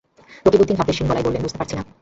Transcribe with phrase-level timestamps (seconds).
[0.45, 1.83] রকিবউদ্দিন ভাবলেশহীন গলায় বললেন, বুঝতে পারছি না।